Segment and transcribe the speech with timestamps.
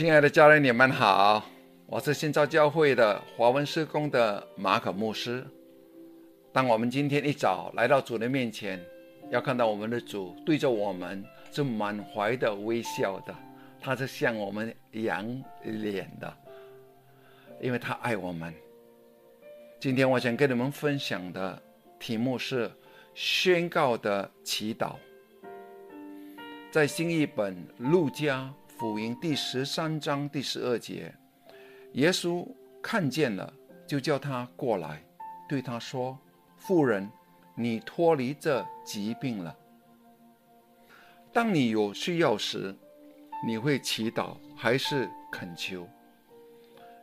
[0.00, 1.44] 亲爱的家人，你们好，
[1.84, 5.46] 我是新造教会的华文施工的马可牧师。
[6.54, 8.82] 当我们今天一早来到主的面前，
[9.28, 13.34] 要看到我们的主对着我们是满怀的微笑的，
[13.78, 15.26] 他是向我们扬
[15.64, 16.34] 脸的，
[17.60, 18.54] 因为他爱我们。
[19.78, 21.62] 今天我想跟你们分享的
[21.98, 22.72] 题目是
[23.12, 24.94] 宣告的祈祷，
[26.70, 28.50] 在新译本路加。
[28.80, 31.14] 福音第十三章第十二节，
[31.92, 32.48] 耶稣
[32.82, 33.52] 看见了，
[33.86, 35.04] 就叫他过来，
[35.46, 36.18] 对他说
[36.56, 37.06] ：“妇人，
[37.54, 39.54] 你脱离这疾病了。”
[41.30, 42.74] 当你有需要时，
[43.46, 45.86] 你会祈祷还是恳求？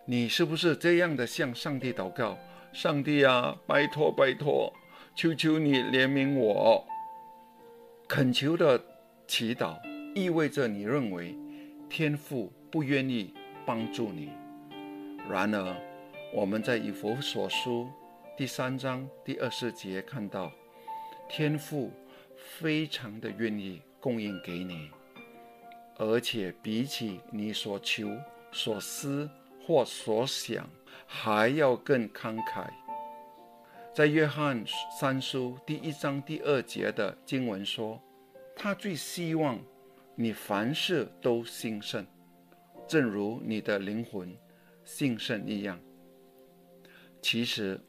[0.04, 2.36] 你是不是这样的向上帝祷告？
[2.74, 4.74] 上帝啊，拜托拜托，
[5.16, 6.84] 求求你怜悯我。
[8.08, 8.84] 恳求的
[9.28, 9.78] 祈祷
[10.16, 11.38] 意味着你认为。
[11.90, 13.34] 天父不愿意
[13.66, 14.30] 帮助你，
[15.30, 15.76] 然而
[16.34, 17.90] 我们在以弗所书
[18.38, 20.52] 第三章第二十节看到，
[21.30, 21.92] 天父
[22.36, 24.90] 非常的愿意供应给你，
[25.96, 28.10] 而且比起你所求、
[28.52, 29.30] 所思
[29.66, 30.70] 或所想，
[31.06, 32.68] 还要更慷慨。
[33.94, 34.64] 在约翰
[35.00, 38.00] 三书第一章第二节的经文说，
[38.58, 39.58] 他最希望。
[40.20, 42.04] 你凡事都兴盛，
[42.88, 44.36] 正如你的灵魂
[44.84, 45.80] 兴盛一样。
[47.22, 47.80] 其实，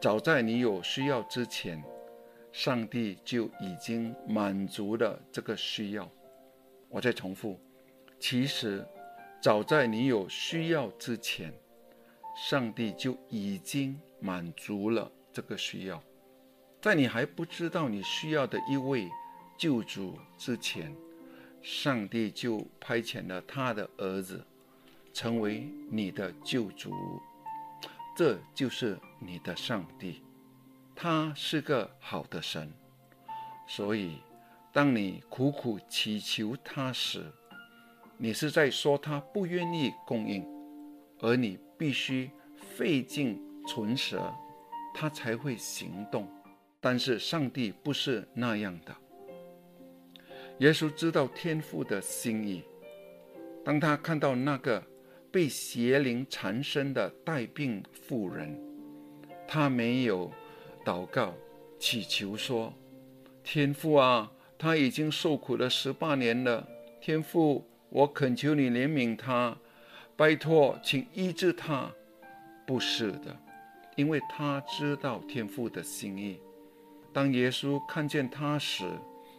[0.00, 1.80] 早在你有需要之前，
[2.50, 6.10] 上帝就已经满足了这个需要。
[6.88, 7.56] 我再重复：
[8.18, 8.84] 其实，
[9.40, 11.54] 早在你有需要之前，
[12.36, 16.02] 上帝就已经满足了这个需要。
[16.82, 19.08] 在你还不知道你需要的一位
[19.56, 20.92] 救主之前。
[21.62, 24.44] 上帝就派遣了他的儿子，
[25.12, 26.92] 成为你的救主，
[28.16, 30.22] 这就是你的上帝。
[30.94, 32.72] 他是个好的神，
[33.66, 34.18] 所以
[34.72, 37.32] 当你苦苦祈求他时，
[38.18, 40.46] 你是在说他不愿意供应，
[41.20, 42.30] 而你必须
[42.76, 44.32] 费尽唇舌，
[44.94, 46.28] 他才会行动。
[46.80, 48.94] 但是上帝不是那样的。
[50.60, 52.62] 耶稣知道天父的心意。
[53.64, 54.82] 当他看到那个
[55.30, 58.58] 被邪灵缠身的带病妇人，
[59.48, 60.30] 他没有
[60.84, 61.34] 祷告
[61.78, 62.74] 祈求说
[63.42, 66.68] ：“天父啊，他已经受苦了十八年了。
[67.00, 69.56] 天父，我恳求你怜悯他，
[70.14, 71.90] 拜托，请医治他。”
[72.66, 73.34] 不是的，
[73.96, 76.38] 因为他知道天父的心意。
[77.12, 78.84] 当耶稣看见他时，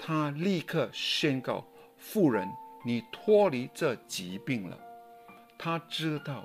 [0.03, 1.63] 他立刻宣告
[1.95, 2.49] ：“妇人，
[2.83, 4.75] 你脱离这疾病了。”
[5.59, 6.43] 他知道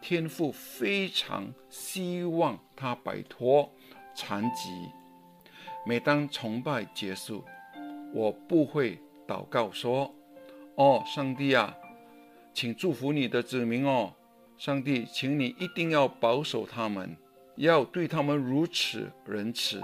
[0.00, 3.70] 天父非常希望他摆脱
[4.16, 4.88] 残疾。
[5.84, 7.44] 每当崇拜结束，
[8.14, 8.98] 我不会
[9.28, 10.10] 祷告说
[10.76, 11.76] ：“哦，上帝啊，
[12.54, 14.14] 请祝福你的子民哦，
[14.56, 17.14] 上帝，请你一定要保守他们，
[17.56, 19.82] 要对他们如此仁慈。”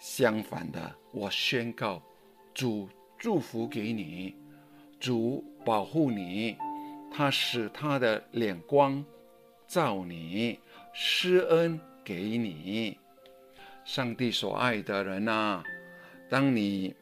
[0.00, 2.00] 相反的，我宣告。
[2.52, 2.88] 主
[3.18, 4.34] 祝福给你，
[4.98, 6.56] 主保护你，
[7.12, 9.04] 他使他的脸光
[9.66, 10.58] 照你，
[10.92, 12.98] 施恩给你。
[13.84, 15.62] 上帝所爱的人呐，
[16.28, 16.94] 当你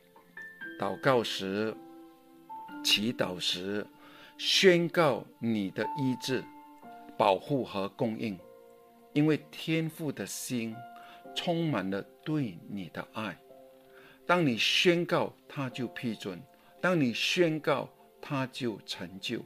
[0.78, 1.74] 祷告时、
[2.84, 3.86] 祈祷时，
[4.36, 6.44] 宣告你的医治、
[7.16, 8.38] 保护和供应，
[9.12, 10.74] 因为天父的心
[11.34, 13.36] 充满了对你的爱。
[14.28, 16.36] 当你宣告，他就批准；
[16.82, 17.88] 当你宣告，
[18.20, 19.42] 他就成就。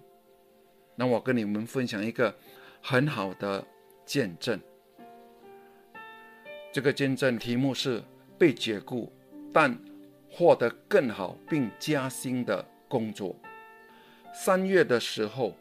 [0.97, 2.35] 那我跟你们分享一个
[2.83, 3.65] 很好的
[4.05, 4.61] 见证。
[6.73, 8.03] 这个见证题目是
[8.37, 9.13] 被解雇，
[9.53, 9.79] 但
[10.29, 13.37] 获得更好并加薪的工作。
[14.35, 15.55] 三月的时候，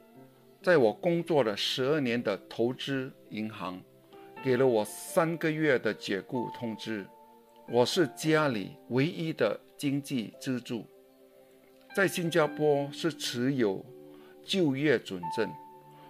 [0.63, 3.79] 在我工作了十二年的投资银行，
[4.43, 7.05] 给了我三个月的解雇通知。
[7.73, 10.85] 我是家里唯一的经济支柱，
[11.95, 13.85] 在新加坡是持有
[14.43, 15.49] 就业准证，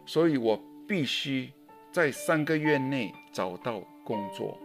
[0.03, 1.53] 所以我必须
[1.91, 4.57] 在三个月内找到工作，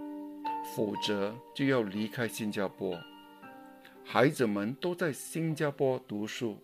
[0.75, 2.99] 否则就要离开新加坡。
[4.03, 6.57] 孩子们都在新加坡读书，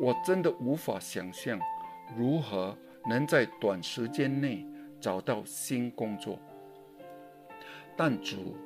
[0.00, 1.60] 我真的无法想象
[2.16, 2.74] 如何
[3.06, 4.66] 能在短时间内
[4.98, 6.38] 找到新工作，
[7.94, 8.56] 但主。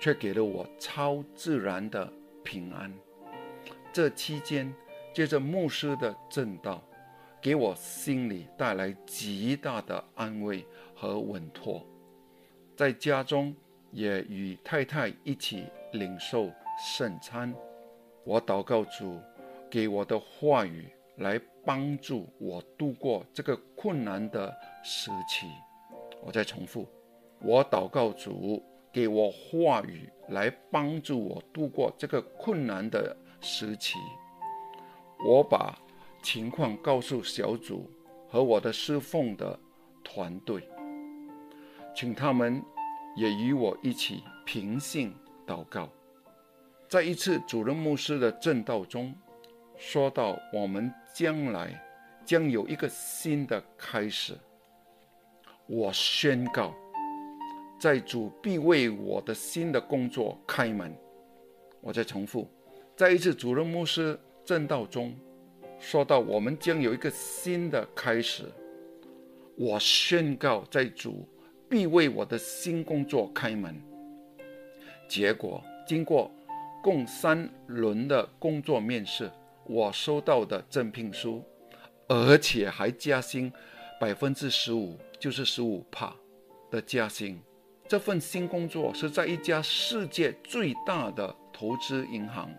[0.00, 2.12] 却给了我超自然的
[2.42, 2.92] 平安。
[3.92, 4.72] 这期间，
[5.14, 6.82] 借着牧师的正道，
[7.40, 10.64] 给我心里带来极大的安慰
[10.94, 11.84] 和稳妥。
[12.76, 13.54] 在家中
[13.90, 17.54] 也与太太一起领受圣餐。
[18.22, 19.18] 我祷告主
[19.70, 25.46] 给我的话语来帮助我度过这个困难的时期。
[26.22, 26.86] 我再重复，
[27.40, 28.62] 我祷告主
[28.96, 33.98] 给我话语来帮助我度过这个困难的时期。
[35.28, 35.78] 我把
[36.22, 37.90] 情况告诉小组
[38.26, 39.60] 和我的侍奉的
[40.02, 40.66] 团队，
[41.94, 42.62] 请他们
[43.18, 45.14] 也与我一起平信
[45.46, 45.90] 祷告。
[46.88, 49.14] 在一次主任牧师的正道中，
[49.76, 51.78] 说到我们将来
[52.24, 54.34] 将有一个新的开始。
[55.66, 56.74] 我宣告，
[57.78, 60.96] 在主必为我的新的工作开门。
[61.80, 62.48] 我再重复，
[62.96, 65.14] 在一次主任牧师正道中，
[65.78, 68.44] 说到我们将有一个新的开始。
[69.56, 71.28] 我宣告，在主
[71.68, 73.80] 必为我的新工作开门。
[75.08, 76.30] 结果经过。
[76.82, 79.28] 共三轮的工作面试，
[79.66, 81.42] 我收到的赠聘书，
[82.06, 83.52] 而且还加薪
[84.00, 86.14] 百分之十五，就是十五帕
[86.70, 87.42] 的加薪。
[87.88, 92.50] 这份新工作是在一家世界最大的投资银行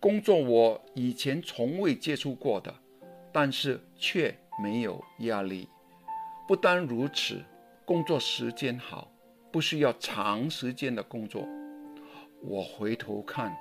[0.00, 2.72] 工作，我以前从未接触过的，
[3.32, 5.68] 但是却没有压力。
[6.46, 7.42] 不单如此，
[7.84, 9.10] 工作时间好，
[9.50, 11.44] 不需要长时间的工作。
[12.42, 13.56] 我回头看，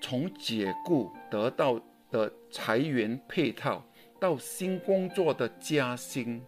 [0.00, 1.78] 从解雇得到
[2.10, 3.84] 的裁员配套，
[4.18, 6.42] 到新工作的加薪，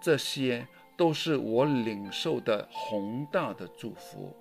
[0.00, 0.64] 这些
[0.98, 4.36] 都是我领受的宏大的祝福。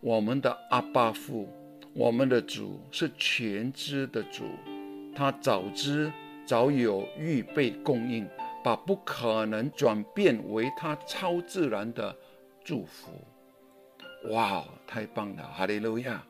[0.00, 1.48] 我们的阿巴父，
[1.94, 4.44] 我们的主是全知的主，
[5.16, 6.12] 他早知
[6.44, 8.28] 早有预备供应，
[8.62, 12.14] 把不可能转变为他超自然的
[12.62, 13.10] 祝福。
[14.30, 15.42] 哇，太棒了！
[15.42, 16.22] 哈利路亚，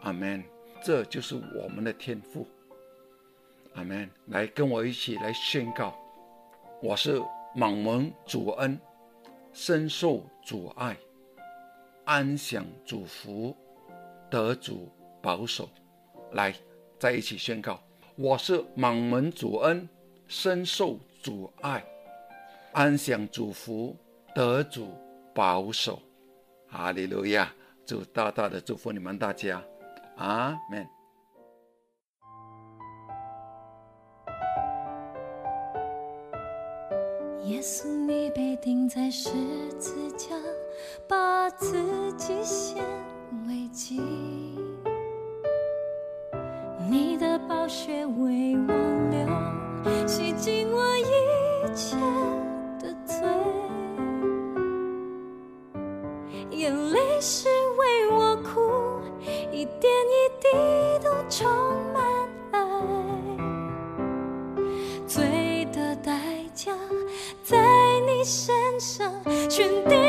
[0.00, 0.42] 阿门。
[0.82, 2.46] 这就是我们的天赋，
[3.74, 4.08] 阿门。
[4.26, 5.94] 来，跟我一起来宣告：
[6.80, 7.20] 我是
[7.58, 8.78] 满蒙主恩，
[9.50, 10.94] 深受主爱，
[12.04, 13.56] 安享主福，
[14.30, 14.92] 得主
[15.22, 15.66] 保守。
[16.32, 16.54] 来，
[16.98, 17.80] 在一起宣告：
[18.14, 19.88] 我是满蒙主恩，
[20.28, 21.82] 深受主爱，
[22.74, 23.96] 安享主福，
[24.34, 24.92] 得主
[25.34, 26.02] 保守。
[26.68, 27.50] 哈利路亚！
[27.86, 29.64] 祝大大的祝福你们大家，
[30.16, 30.95] 阿门。
[37.46, 39.30] 耶稣，你被钉在十
[39.78, 40.34] 字架，
[41.06, 42.82] 把自己献
[43.46, 44.00] 为祭，
[46.90, 48.74] 你的宝血为我
[49.10, 49.28] 流，
[50.08, 51.04] 洗净我一
[51.72, 51.96] 切
[52.80, 53.16] 的罪。
[56.50, 56.98] 眼泪。
[57.18, 57.48] 是
[57.78, 59.00] 为我哭，
[59.50, 60.46] 一点一滴
[61.02, 61.48] 都充
[69.66, 70.05] 全